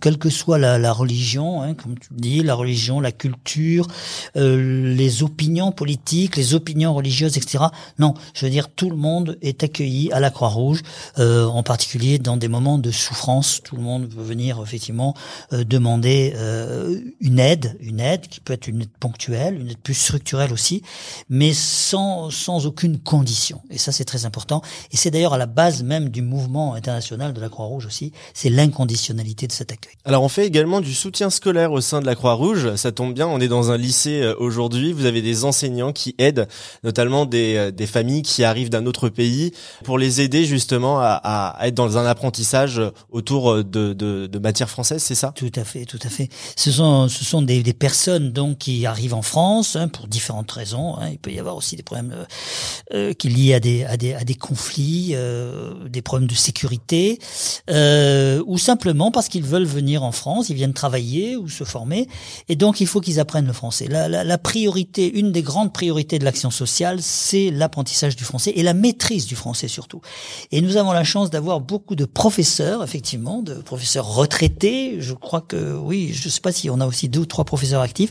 quelle 0.00 0.18
que 0.18 0.30
soit 0.30 0.58
la, 0.58 0.92
religion, 0.92 1.62
hein, 1.62 1.74
comme 1.74 1.98
tu 1.98 2.08
dis, 2.12 2.42
la 2.42 2.54
religion, 2.54 3.00
la 3.00 3.12
culture, 3.12 3.86
euh, 4.36 4.94
les 4.94 5.22
opinions 5.22 5.72
politiques, 5.72 6.36
les 6.36 6.54
opinions 6.54 6.94
religieuses, 6.94 7.36
etc. 7.36 7.64
Non, 7.98 8.14
je 8.34 8.44
veux 8.44 8.50
dire 8.50 8.68
tout 8.68 8.90
le 8.90 8.96
monde 8.96 9.38
est 9.42 9.62
accueilli 9.62 10.12
à 10.12 10.20
la 10.20 10.30
Croix-Rouge, 10.30 10.82
euh, 11.18 11.46
en 11.46 11.62
particulier 11.62 12.18
dans 12.18 12.36
des 12.36 12.48
moments 12.48 12.78
de 12.78 12.90
souffrance. 12.90 13.60
Tout 13.62 13.76
le 13.76 13.82
monde 13.82 14.08
peut 14.08 14.22
venir 14.22 14.60
effectivement 14.62 15.14
euh, 15.52 15.64
demander 15.64 16.34
une 17.20 17.38
aide, 17.38 17.76
une 17.80 18.00
aide 18.00 18.26
qui 18.28 18.40
peut 18.40 18.52
être 18.52 18.68
une 18.68 18.82
aide 18.82 18.90
ponctuelle, 19.00 19.60
une 19.60 19.70
aide 19.70 19.78
plus 19.78 19.94
structurelle 19.94 20.52
aussi, 20.52 20.82
mais 21.28 21.52
sans 21.54 22.30
sans 22.30 22.66
aucune 22.66 22.98
condition. 22.98 23.62
Et 23.70 23.78
ça 23.78 23.92
c'est 23.92 24.04
très 24.04 24.24
important. 24.24 24.59
Et 24.92 24.96
c'est 24.96 25.10
d'ailleurs 25.10 25.34
à 25.34 25.38
la 25.38 25.46
base 25.46 25.82
même 25.82 26.08
du 26.08 26.22
mouvement 26.22 26.74
international 26.74 27.32
de 27.32 27.40
la 27.40 27.48
Croix-Rouge 27.48 27.86
aussi, 27.86 28.12
c'est 28.34 28.50
l'inconditionnalité 28.50 29.46
de 29.46 29.52
cet 29.52 29.72
accueil. 29.72 29.94
Alors 30.04 30.22
on 30.22 30.28
fait 30.28 30.46
également 30.46 30.80
du 30.80 30.94
soutien 30.94 31.30
scolaire 31.30 31.72
au 31.72 31.80
sein 31.80 32.00
de 32.00 32.06
la 32.06 32.14
Croix-Rouge, 32.14 32.74
ça 32.76 32.92
tombe 32.92 33.14
bien, 33.14 33.26
on 33.26 33.40
est 33.40 33.48
dans 33.48 33.70
un 33.70 33.76
lycée 33.76 34.22
euh, 34.22 34.34
aujourd'hui, 34.38 34.92
vous 34.92 35.06
avez 35.06 35.22
des 35.22 35.44
enseignants 35.44 35.92
qui 35.92 36.14
aident, 36.18 36.48
notamment 36.84 37.26
des, 37.26 37.56
euh, 37.56 37.70
des 37.70 37.86
familles 37.86 38.22
qui 38.22 38.44
arrivent 38.44 38.70
d'un 38.70 38.86
autre 38.86 39.08
pays, 39.08 39.52
pour 39.84 39.98
les 39.98 40.20
aider 40.20 40.44
justement 40.44 41.00
à, 41.00 41.20
à 41.22 41.66
être 41.66 41.74
dans 41.74 41.98
un 41.98 42.06
apprentissage 42.06 42.80
autour 43.10 43.64
de, 43.64 43.92
de, 43.92 44.26
de 44.26 44.38
matières 44.38 44.70
françaises, 44.70 45.02
c'est 45.02 45.14
ça? 45.14 45.32
Tout 45.34 45.52
à 45.56 45.64
fait, 45.64 45.84
tout 45.84 45.98
à 46.02 46.08
fait. 46.08 46.28
Ce 46.56 46.70
sont, 46.70 47.08
ce 47.08 47.24
sont 47.24 47.42
des, 47.42 47.62
des 47.62 47.72
personnes 47.72 48.32
donc 48.32 48.58
qui 48.58 48.86
arrivent 48.86 49.14
en 49.14 49.22
France 49.22 49.76
hein, 49.76 49.88
pour 49.88 50.06
différentes 50.06 50.50
raisons. 50.50 50.96
Hein. 50.96 51.10
Il 51.12 51.18
peut 51.18 51.30
y 51.30 51.38
avoir 51.38 51.56
aussi 51.56 51.76
des 51.76 51.82
problèmes 51.82 52.12
euh, 52.12 52.24
euh 52.94 53.12
qui 53.12 53.28
liés 53.28 53.54
à 53.54 53.60
des, 53.60 53.84
à 53.84 53.96
des, 53.96 54.14
à 54.14 54.24
des 54.24 54.34
conflits, 54.50 55.14
des 55.88 56.02
problèmes 56.02 56.28
de 56.28 56.34
sécurité, 56.34 57.18
ou 57.68 58.58
simplement 58.58 59.10
parce 59.10 59.28
qu'ils 59.28 59.44
veulent 59.44 59.70
venir 59.80 60.02
en 60.02 60.12
France, 60.12 60.48
ils 60.50 60.56
viennent 60.56 60.74
travailler 60.74 61.36
ou 61.36 61.48
se 61.48 61.64
former, 61.64 62.08
et 62.48 62.56
donc 62.56 62.80
il 62.80 62.88
faut 62.88 63.00
qu'ils 63.00 63.20
apprennent 63.20 63.46
le 63.46 63.52
français. 63.52 63.86
La, 63.88 64.08
la, 64.08 64.24
la 64.24 64.38
priorité, 64.38 65.04
une 65.20 65.30
des 65.30 65.42
grandes 65.42 65.72
priorités 65.72 66.18
de 66.18 66.24
l'action 66.24 66.50
sociale, 66.50 66.98
c'est 67.00 67.50
l'apprentissage 67.50 68.16
du 68.16 68.24
français 68.24 68.52
et 68.56 68.62
la 68.62 68.74
maîtrise 68.74 69.26
du 69.26 69.36
français 69.36 69.68
surtout. 69.68 70.00
Et 70.50 70.60
nous 70.60 70.76
avons 70.76 70.92
la 70.92 71.04
chance 71.04 71.30
d'avoir 71.30 71.60
beaucoup 71.60 71.94
de 71.94 72.04
professeurs, 72.04 72.82
effectivement, 72.82 73.42
de 73.42 73.54
professeurs 73.54 74.06
retraités. 74.14 75.00
Je 75.00 75.14
crois 75.14 75.40
que 75.40 75.76
oui, 75.76 76.12
je 76.12 76.26
ne 76.26 76.32
sais 76.32 76.40
pas 76.40 76.52
si 76.52 76.68
on 76.70 76.80
a 76.80 76.86
aussi 76.86 77.08
deux 77.08 77.20
ou 77.20 77.26
trois 77.26 77.44
professeurs 77.44 77.82
actifs. 77.82 78.10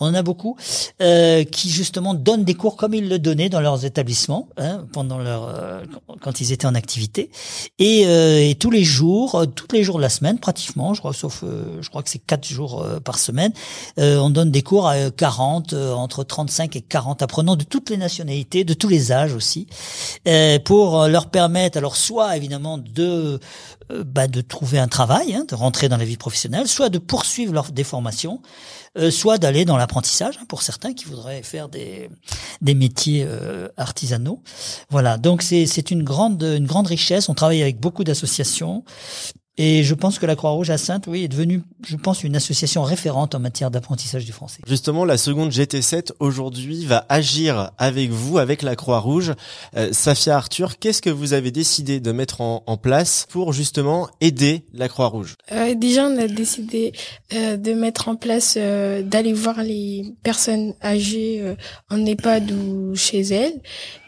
On 0.00 0.06
en 0.06 0.14
a 0.14 0.22
beaucoup 0.22 0.56
euh, 1.02 1.44
qui 1.44 1.68
justement 1.70 2.14
donnent 2.14 2.44
des 2.44 2.54
cours 2.54 2.76
comme 2.76 2.94
ils 2.94 3.08
le 3.08 3.18
donnaient 3.18 3.50
dans 3.50 3.60
leurs 3.60 3.84
établissements 3.84 4.48
hein, 4.56 4.86
pendant 4.92 5.18
leur 5.18 5.48
euh, 5.48 5.73
quand 6.20 6.40
ils 6.40 6.52
étaient 6.52 6.66
en 6.66 6.74
activité. 6.74 7.30
Et, 7.78 8.04
euh, 8.06 8.48
et, 8.48 8.54
tous 8.54 8.70
les 8.70 8.84
jours, 8.84 9.34
euh, 9.34 9.46
tous 9.46 9.66
les 9.72 9.82
jours 9.82 9.96
de 9.96 10.02
la 10.02 10.08
semaine 10.08 10.38
pratiquement, 10.38 10.94
je 10.94 11.00
crois, 11.00 11.12
sauf 11.12 11.42
euh, 11.42 11.80
je 11.80 11.88
crois 11.88 12.02
que 12.02 12.10
c'est 12.10 12.24
quatre 12.24 12.46
jours 12.46 12.86
par 13.04 13.18
semaine, 13.18 13.52
on 13.96 14.30
donne 14.30 14.50
des 14.50 14.62
cours 14.62 14.88
à 14.88 15.10
40, 15.10 15.74
entre 15.74 16.24
35 16.24 16.76
et 16.76 16.80
40 16.80 17.22
apprenants 17.22 17.56
de 17.56 17.64
toutes 17.64 17.90
les 17.90 17.96
nationalités, 17.96 18.64
de 18.64 18.74
tous 18.74 18.88
les 18.88 19.12
âges 19.12 19.34
aussi, 19.34 19.66
pour 20.64 21.06
leur 21.06 21.30
permettre 21.30 21.78
alors 21.78 21.96
soit 21.96 22.36
évidemment 22.36 22.78
de 22.78 23.40
bah, 24.04 24.26
de 24.26 24.40
trouver 24.40 24.78
un 24.78 24.88
travail, 24.88 25.34
hein, 25.34 25.44
de 25.48 25.54
rentrer 25.54 25.88
dans 25.88 25.96
la 25.96 26.04
vie 26.04 26.16
professionnelle, 26.16 26.68
soit 26.68 26.88
de 26.88 26.98
poursuivre 26.98 27.52
leur 27.52 27.70
des 27.70 27.84
formations, 27.84 28.40
euh, 28.96 29.10
soit 29.10 29.38
d'aller 29.38 29.64
dans 29.64 29.76
l'apprentissage 29.76 30.38
hein, 30.40 30.44
pour 30.48 30.62
certains 30.62 30.94
qui 30.94 31.04
voudraient 31.04 31.42
faire 31.42 31.68
des 31.68 32.08
des 32.60 32.74
métiers 32.74 33.24
euh, 33.26 33.68
artisanaux. 33.76 34.42
Voilà, 34.90 35.18
donc 35.18 35.42
c'est 35.42 35.66
c'est 35.66 35.90
une 35.90 36.02
grande 36.02 36.42
une 36.42 36.66
grande 36.66 36.86
richesse. 36.86 37.28
On 37.28 37.34
travaille 37.34 37.62
avec 37.62 37.80
beaucoup 37.80 38.04
d'associations 38.04 38.84
et 39.56 39.84
je 39.84 39.94
pense 39.94 40.18
que 40.18 40.26
la 40.26 40.34
Croix-Rouge 40.34 40.70
à 40.70 40.78
Sainte, 40.78 41.06
oui, 41.06 41.24
est 41.24 41.28
devenue, 41.28 41.62
je 41.86 41.96
pense, 41.96 42.24
une 42.24 42.34
association 42.34 42.82
référente 42.82 43.34
en 43.34 43.38
matière 43.38 43.70
d'apprentissage 43.70 44.24
du 44.24 44.32
français. 44.32 44.60
Justement, 44.66 45.04
la 45.04 45.16
seconde 45.16 45.50
GT7 45.52 46.10
aujourd'hui 46.18 46.84
va 46.86 47.06
agir 47.08 47.70
avec 47.78 48.10
vous, 48.10 48.38
avec 48.38 48.62
la 48.62 48.74
Croix-Rouge. 48.74 49.32
Euh, 49.76 49.90
Safia 49.92 50.36
Arthur, 50.36 50.78
qu'est-ce 50.78 51.02
que 51.02 51.10
vous 51.10 51.34
avez 51.34 51.50
décidé 51.50 52.00
de 52.00 52.10
mettre 52.12 52.40
en, 52.40 52.64
en 52.66 52.76
place 52.76 53.26
pour 53.30 53.52
justement 53.52 54.08
aider 54.20 54.64
la 54.72 54.88
Croix-Rouge? 54.88 55.34
Euh, 55.52 55.74
Déjà, 55.74 56.06
on 56.06 56.18
a 56.18 56.26
décidé 56.26 56.92
euh, 57.32 57.56
de 57.56 57.72
mettre 57.74 58.08
en 58.08 58.16
place, 58.16 58.54
euh, 58.56 59.02
d'aller 59.02 59.32
voir 59.32 59.62
les 59.62 60.14
personnes 60.22 60.74
âgées 60.82 61.40
euh, 61.42 61.54
en 61.90 62.04
EHPAD 62.04 62.50
ou 62.50 62.94
chez 62.96 63.20
elles 63.20 63.60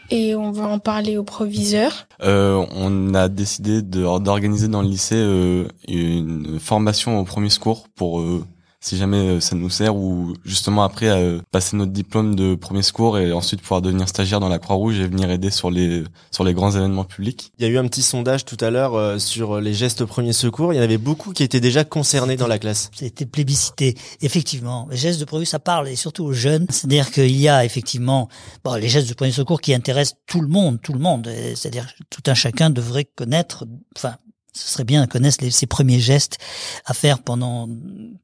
et 0.09 0.35
on 0.35 0.51
va 0.51 0.67
en 0.67 0.79
parler 0.79 1.17
au 1.17 1.23
proviseur. 1.23 2.07
Euh, 2.21 2.65
on 2.71 3.13
a 3.13 3.27
décidé 3.29 3.81
d'organiser 3.81 4.67
dans 4.67 4.81
le 4.81 4.87
lycée 4.87 5.15
euh, 5.15 5.67
une 5.87 6.59
formation 6.59 7.19
au 7.19 7.23
premier 7.23 7.49
secours 7.49 7.87
pour 7.95 8.21
euh, 8.21 8.43
si 8.87 8.95
jamais 8.95 9.17
euh, 9.17 9.39
ça 9.41 9.55
nous 9.55 9.69
sert 9.69 9.95
ou 9.95 10.33
justement 10.45 10.83
après 10.83 11.09
euh, 11.09 11.39
passer 11.51 11.75
notre 11.75 11.91
diplôme 11.91 12.35
de 12.35 12.55
premier 12.55 12.81
secours 12.81 13.17
et 13.17 13.33
ensuite 13.33 13.61
pouvoir 13.61 13.81
devenir 13.81 14.07
stagiaire 14.07 14.39
dans 14.39 14.47
la 14.47 14.59
Croix-Rouge 14.59 14.99
et 14.99 15.07
venir 15.07 15.29
aider 15.29 15.51
sur 15.51 15.69
les 15.69 16.05
sur 16.31 16.45
les 16.45 16.53
grands 16.53 16.71
événements 16.71 17.03
publics. 17.03 17.51
Il 17.59 17.65
y 17.65 17.69
a 17.69 17.71
eu 17.71 17.77
un 17.77 17.87
petit 17.87 18.01
sondage 18.01 18.45
tout 18.45 18.57
à 18.61 18.69
l'heure 18.69 18.95
euh, 18.95 19.19
sur 19.19 19.59
les 19.59 19.73
gestes 19.73 20.05
premier 20.05 20.31
secours, 20.31 20.73
il 20.73 20.77
y 20.77 20.79
en 20.79 20.83
avait 20.83 20.97
beaucoup 20.97 21.33
qui 21.33 21.43
étaient 21.43 21.59
déjà 21.59 21.83
concernés 21.83 22.37
dans 22.37 22.47
la 22.47 22.59
classe. 22.59 22.89
C'était 22.95 23.25
plébiscité. 23.25 23.97
Effectivement, 24.21 24.87
les 24.89 24.97
gestes 24.97 25.19
de 25.19 25.25
premier 25.25 25.45
ça 25.45 25.59
parle 25.59 25.89
et 25.89 25.97
surtout 25.97 26.23
aux 26.23 26.33
jeunes, 26.33 26.67
c'est-à-dire 26.69 27.11
qu'il 27.11 27.35
y 27.35 27.49
a 27.49 27.65
effectivement 27.65 28.29
bon, 28.63 28.75
les 28.75 28.87
gestes 28.87 29.09
de 29.09 29.13
premier 29.13 29.31
secours 29.33 29.59
qui 29.59 29.73
intéressent 29.73 30.17
tout 30.27 30.39
le 30.39 30.47
monde, 30.47 30.79
tout 30.81 30.93
le 30.93 30.99
monde, 30.99 31.29
c'est-à-dire 31.55 31.87
tout 32.09 32.23
un 32.27 32.35
chacun 32.35 32.69
devrait 32.69 33.05
connaître 33.05 33.65
enfin 33.97 34.15
ce 34.57 34.67
serait 34.69 34.83
bien 34.83 35.05
connaître 35.07 35.37
les, 35.41 35.51
ces 35.51 35.67
premiers 35.67 35.99
gestes 35.99 36.37
à 36.85 36.93
faire 36.93 37.19
pendant 37.19 37.69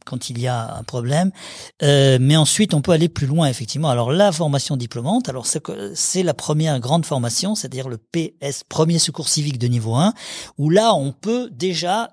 quand 0.05 0.29
il 0.29 0.39
y 0.39 0.47
a 0.47 0.75
un 0.75 0.83
problème. 0.83 1.31
Euh, 1.81 2.17
mais 2.19 2.35
ensuite, 2.35 2.73
on 2.73 2.81
peut 2.81 2.91
aller 2.91 3.09
plus 3.09 3.27
loin, 3.27 3.47
effectivement. 3.47 3.89
Alors, 3.89 4.11
la 4.11 4.31
formation 4.31 4.75
diplômante, 4.75 5.29
alors 5.29 5.45
c'est 5.45 6.23
la 6.23 6.33
première 6.33 6.79
grande 6.79 7.05
formation, 7.05 7.55
c'est-à-dire 7.55 7.87
le 7.87 7.97
PS, 7.97 8.63
premier 8.67 8.99
secours 8.99 9.29
civique 9.29 9.59
de 9.59 9.67
niveau 9.67 9.95
1, 9.95 10.13
où 10.57 10.69
là, 10.69 10.93
on 10.95 11.11
peut 11.11 11.49
déjà 11.51 12.09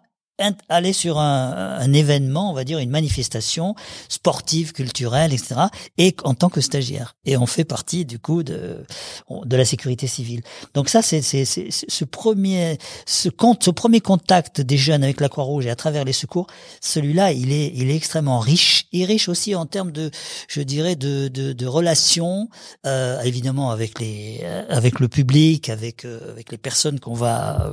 aller 0.68 0.92
sur 0.92 1.18
un, 1.18 1.76
un, 1.78 1.92
événement, 1.92 2.50
on 2.50 2.54
va 2.54 2.64
dire 2.64 2.78
une 2.78 2.90
manifestation 2.90 3.75
sportive, 4.09 4.73
culturelle, 4.73 5.32
etc. 5.32 5.62
Et 5.99 6.14
en 6.25 6.35
tant 6.35 6.49
que 6.49 6.61
stagiaire. 6.61 7.16
Et 7.25 7.37
on 7.37 7.47
fait 7.47 7.64
partie 7.64 8.04
du 8.04 8.18
coup 8.18 8.42
de 8.42 8.85
de 9.28 9.56
la 9.56 9.64
sécurité 9.64 10.06
civile. 10.06 10.42
Donc 10.75 10.88
ça, 10.88 11.02
c'est 11.02 11.23
ce 11.23 12.04
premier 12.04 12.78
ce 13.06 13.28
compte 13.28 13.64
ce 13.64 13.70
premier 13.70 14.00
contact 14.00 14.61
des 14.61 14.76
jeunes 14.76 15.04
avec 15.04 15.20
la 15.20 15.28
Croix-Rouge 15.28 15.66
et 15.66 15.70
à 15.70 15.76
travers 15.76 16.04
les 16.04 16.12
secours. 16.12 16.47
Celui-là, 16.80 17.32
il 17.32 17.52
est 17.52 17.73
il 17.75 17.90
est 17.90 17.97
extrêmement 17.97 18.38
riche 18.38 18.87
et 18.92 19.04
riche 19.04 19.28
aussi 19.28 19.54
en 19.54 19.66
termes 19.66 19.92
de 19.92 20.11
je 20.49 20.62
dirais 20.62 20.97
de 20.97 21.28
de, 21.28 21.52
de 21.52 21.66
relations 21.66 22.49
euh, 22.87 23.20
évidemment 23.23 23.70
avec 23.70 24.00
les 24.00 24.44
avec 24.68 25.00
le 25.00 25.09
public, 25.09 25.68
avec 25.68 26.04
euh, 26.04 26.32
avec 26.32 26.52
les 26.52 26.59
personnes 26.59 27.00
qu'on 27.00 27.14
va 27.14 27.73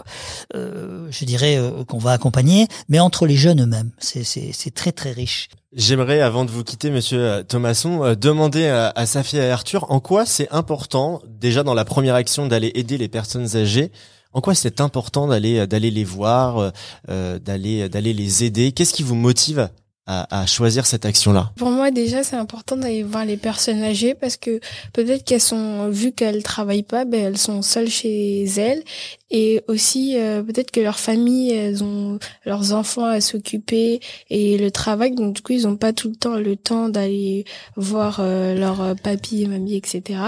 euh, 0.55 1.07
je 1.11 1.25
dirais 1.25 1.57
euh, 1.57 1.83
qu'on 1.83 1.97
va 1.97 2.11
accompagner 2.11 2.56
mais 2.89 2.99
entre 2.99 3.25
les 3.27 3.35
jeunes 3.35 3.61
eux-mêmes. 3.61 3.91
C'est 3.99 4.73
très 4.73 4.91
très 4.91 5.11
riche. 5.11 5.49
J'aimerais, 5.73 6.21
avant 6.21 6.45
de 6.45 6.49
vous 6.49 6.63
quitter, 6.63 6.89
Monsieur 6.89 7.19
euh, 7.19 7.43
Thomasson, 7.43 8.03
euh, 8.03 8.15
demander 8.15 8.67
à, 8.67 8.91
à 8.95 9.05
Safia 9.05 9.45
et 9.45 9.51
Arthur 9.51 9.85
en 9.91 9.99
quoi 9.99 10.25
c'est 10.25 10.49
important, 10.49 11.21
déjà 11.27 11.61
dans 11.61 11.73
la 11.73 11.85
première 11.85 12.15
action, 12.15 12.47
d'aller 12.47 12.71
aider 12.73 12.97
les 12.97 13.09
personnes 13.09 13.55
âgées. 13.55 13.91
En 14.33 14.41
quoi 14.41 14.55
c'est 14.55 14.81
important 14.81 15.27
d'aller 15.27 15.59
euh, 15.59 15.67
d'aller 15.67 15.91
les 15.91 16.03
voir, 16.03 16.71
d'aller 17.07 17.89
d'aller 17.89 18.13
les 18.13 18.43
aider? 18.43 18.71
Qu'est-ce 18.71 18.93
qui 18.93 19.03
vous 19.03 19.15
motive 19.15 19.69
à, 20.07 20.41
à, 20.41 20.45
choisir 20.45 20.85
cette 20.85 21.05
action-là. 21.05 21.51
Pour 21.55 21.69
moi, 21.69 21.91
déjà, 21.91 22.23
c'est 22.23 22.35
important 22.35 22.77
d'aller 22.77 23.03
voir 23.03 23.25
les 23.25 23.37
personnes 23.37 23.83
âgées 23.83 24.15
parce 24.15 24.37
que 24.37 24.59
peut-être 24.93 25.23
qu'elles 25.23 25.41
sont, 25.41 25.89
vu 25.89 26.11
qu'elles 26.11 26.43
travaillent 26.43 26.83
pas, 26.83 27.05
ben 27.05 27.25
elles 27.25 27.37
sont 27.37 27.61
seules 27.61 27.89
chez 27.89 28.43
elles. 28.57 28.83
Et 29.29 29.61
aussi 29.67 30.13
euh, 30.15 30.41
peut-être 30.41 30.71
que 30.71 30.79
leurs 30.79 30.99
familles, 30.99 31.51
elles 31.51 31.83
ont 31.83 32.17
leurs 32.45 32.73
enfants 32.73 33.03
à 33.03 33.19
s'occuper 33.19 33.99
et 34.29 34.57
le 34.57 34.71
travail, 34.71 35.15
donc 35.15 35.35
du 35.35 35.41
coup, 35.41 35.51
ils 35.51 35.67
ont 35.67 35.75
pas 35.75 35.91
tout 35.91 36.09
le 36.09 36.15
temps 36.15 36.35
le 36.35 36.55
temps 36.55 36.87
d'aller 36.87 37.43
voir 37.75 38.19
euh, 38.21 38.55
leur 38.55 38.95
papy 38.95 39.43
et 39.43 39.47
mamie, 39.47 39.75
etc. 39.75 40.21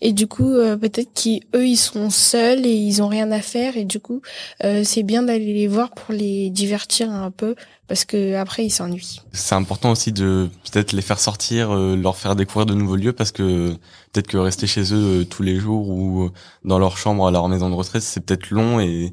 Et 0.00 0.12
du 0.12 0.28
coup, 0.28 0.52
euh, 0.52 0.76
peut-être 0.76 1.10
qu'eux, 1.20 1.66
ils 1.66 1.76
sont 1.76 2.10
seuls 2.10 2.64
et 2.64 2.74
ils 2.74 3.02
ont 3.02 3.08
rien 3.08 3.32
à 3.32 3.40
faire. 3.40 3.76
Et 3.76 3.84
du 3.84 3.98
coup, 3.98 4.22
c'est 4.84 5.02
bien 5.02 5.22
d'aller 5.22 5.52
les 5.52 5.66
voir 5.66 5.90
pour 5.90 6.14
les 6.14 6.50
divertir 6.50 7.10
un 7.10 7.30
peu 7.30 7.54
parce 7.86 8.04
que 8.04 8.34
après 8.36 8.64
ils 8.64 8.70
s'ennuient. 8.70 9.20
C'est 9.32 9.54
important 9.54 9.90
aussi 9.92 10.12
de 10.12 10.48
peut-être 10.70 10.92
les 10.92 11.02
faire 11.02 11.20
sortir, 11.20 11.74
euh, 11.74 11.96
leur 11.96 12.16
faire 12.16 12.36
découvrir 12.36 12.66
de 12.66 12.74
nouveaux 12.74 12.96
lieux 12.96 13.12
parce 13.12 13.32
que 13.32 13.74
peut-être 14.12 14.26
que 14.26 14.36
rester 14.36 14.66
chez 14.66 14.92
eux 14.94 15.20
euh, 15.20 15.24
tous 15.24 15.42
les 15.42 15.56
jours 15.58 15.88
ou 15.88 16.24
euh, 16.24 16.32
dans 16.64 16.78
leur 16.78 16.96
chambre 16.96 17.26
à 17.26 17.30
leur 17.30 17.48
maison 17.48 17.68
de 17.68 17.74
retraite, 17.74 18.02
c'est 18.02 18.20
peut-être 18.20 18.50
long 18.50 18.80
et 18.80 19.12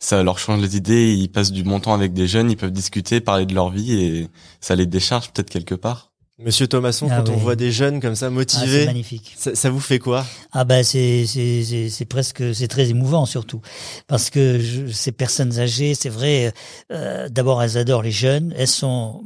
ça 0.00 0.22
leur 0.22 0.38
change 0.38 0.60
les 0.60 0.76
idées, 0.76 1.14
ils 1.14 1.28
passent 1.28 1.52
du 1.52 1.62
bon 1.62 1.80
temps 1.80 1.94
avec 1.94 2.12
des 2.12 2.26
jeunes, 2.26 2.50
ils 2.50 2.56
peuvent 2.56 2.72
discuter, 2.72 3.20
parler 3.20 3.46
de 3.46 3.54
leur 3.54 3.70
vie 3.70 4.00
et 4.00 4.28
ça 4.60 4.76
les 4.76 4.86
décharge 4.86 5.30
peut-être 5.32 5.50
quelque 5.50 5.74
part. 5.74 6.07
Monsieur 6.40 6.68
Thomasson, 6.68 7.08
ah 7.10 7.16
quand 7.16 7.32
on 7.32 7.36
voit 7.36 7.56
des 7.56 7.72
jeunes 7.72 8.00
comme 8.00 8.14
ça 8.14 8.26
ah, 8.26 8.30
motivés, 8.30 8.86
magnifique. 8.86 9.34
Ça, 9.36 9.56
ça, 9.56 9.70
vous 9.70 9.80
fait 9.80 9.98
quoi? 9.98 10.24
Ah 10.52 10.64
ben 10.64 10.84
c'est 10.84 11.26
c'est 11.26 11.88
c'est 11.88 12.04
presque 12.04 12.54
c'est 12.54 12.68
très 12.68 12.90
émouvant 12.90 13.26
surtout 13.26 13.60
parce 14.06 14.30
que 14.30 14.60
je, 14.60 14.86
ces 14.86 15.10
personnes 15.10 15.58
âgées, 15.58 15.94
c'est 15.94 16.08
vrai. 16.08 16.52
Euh, 16.92 17.28
D'abord, 17.28 17.60
elles 17.60 17.76
adorent 17.76 18.02
les 18.02 18.12
jeunes. 18.12 18.54
Elles 18.56 18.68
sont 18.68 19.22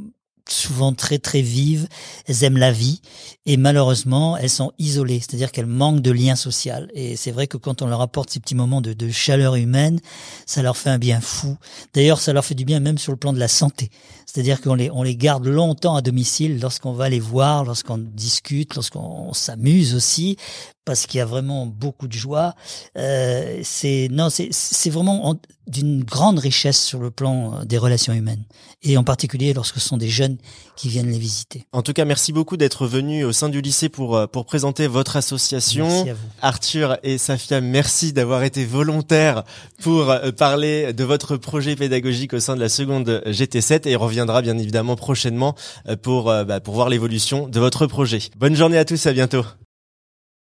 souvent 0.49 0.92
très 0.92 1.18
très 1.18 1.42
vives, 1.42 1.88
elles 2.26 2.44
aiment 2.44 2.58
la 2.58 2.72
vie 2.72 3.00
et 3.46 3.56
malheureusement 3.56 4.37
elles 4.37 4.50
sont 4.50 4.72
isolées, 4.78 5.20
c'est-à-dire 5.20 5.52
qu'elles 5.52 5.66
manquent 5.66 6.00
de 6.00 6.11
lien 6.11 6.37
social. 6.37 6.90
Et 6.94 7.16
c'est 7.16 7.30
vrai 7.30 7.46
que 7.46 7.56
quand 7.56 7.82
on 7.82 7.87
leur 7.87 8.00
apporte 8.00 8.30
ces 8.30 8.40
petits 8.40 8.54
moments 8.54 8.80
de, 8.80 8.92
de, 8.92 9.11
chaleur 9.11 9.54
humaine, 9.54 10.00
ça 10.46 10.62
leur 10.62 10.76
fait 10.76 10.90
un 10.90 10.99
bien 10.99 11.20
fou. 11.20 11.56
D'ailleurs, 11.94 12.20
ça 12.20 12.32
leur 12.32 12.44
fait 12.44 12.54
du 12.54 12.64
bien 12.64 12.80
même 12.80 12.99
sur 12.99 13.12
le 13.12 13.18
plan 13.18 13.32
de 13.32 13.38
la 13.38 13.49
santé. 13.49 13.90
C'est-à-dire 14.26 14.61
qu'on 14.61 14.75
les, 14.75 14.90
on 14.90 15.02
les 15.02 15.16
garde 15.16 15.46
longtemps 15.46 15.94
à 15.94 16.02
domicile 16.02 16.58
lorsqu'on 16.61 16.92
va 16.92 17.08
les 17.08 17.20
voir, 17.20 17.64
lorsqu'on 17.64 17.99
discute, 17.99 18.75
lorsqu'on 18.75 19.32
s'amuse 19.34 19.94
aussi, 19.94 20.37
parce 20.84 21.06
qu'il 21.06 21.18
y 21.18 21.20
a 21.20 21.26
vraiment 21.26 21.66
beaucoup 21.66 22.08
de 22.08 22.12
joie. 22.12 22.54
Euh, 22.96 23.60
c'est 23.62 24.08
non, 24.10 24.30
c'est 24.30 24.48
c'est 24.52 24.90
vraiment 24.90 25.38
d'une 25.66 26.02
grande 26.02 26.38
richesse 26.38 26.82
sur 26.82 26.98
le 26.98 27.10
plan 27.10 27.54
euh, 27.54 27.64
des 27.64 27.78
relations 27.78 28.12
humaines, 28.12 28.44
et 28.82 28.96
en 28.96 29.04
particulier 29.04 29.52
lorsque 29.52 29.76
ce 29.78 29.88
sont 29.88 29.96
des 29.96 30.08
jeunes 30.08 30.38
qui 30.76 30.88
viennent 30.88 31.10
les 31.10 31.18
visiter. 31.18 31.66
En 31.72 31.82
tout 31.82 31.92
cas, 31.92 32.04
merci 32.04 32.32
beaucoup 32.32 32.56
d'être 32.56 32.86
venu 32.86 33.24
au 33.24 33.32
sein 33.32 33.48
du 33.48 33.60
lycée 33.60 33.88
pour 33.88 34.16
euh, 34.16 34.26
pour 34.26 34.44
présenter 34.44 34.88
votre 34.88 35.16
association. 35.16 35.86
Merci 35.86 36.10
à 36.10 36.14
vous. 36.14 36.28
Arthur 36.40 36.98
et 37.02 37.16
Safia, 37.18 37.60
merci 37.60 38.12
d'avoir 38.12 38.42
été 38.42 38.64
volontaires 38.64 39.44
pour 39.80 40.10
euh, 40.10 40.32
parler 40.32 40.92
de 40.92 41.04
votre 41.04 41.36
projet 41.36 41.76
pédagogique 41.76 42.34
au 42.34 42.40
sein 42.40 42.56
de 42.56 42.60
la 42.60 42.68
seconde 42.68 43.22
GT7 43.26 43.88
et 43.88 43.94
reviendra 43.94 44.42
bien 44.42 44.58
évidemment 44.58 44.96
prochainement 44.96 45.54
pour 46.02 46.24
bah, 46.24 46.60
pour 46.60 46.74
voir 46.74 46.88
l'évolution 46.88 47.48
de 47.48 47.60
votre 47.60 47.86
projet. 47.86 48.18
Bonne 48.36 48.56
journée 48.56 48.78
à 48.78 48.84
tous, 48.84 49.06
à 49.06 49.12
bientôt. 49.12 49.44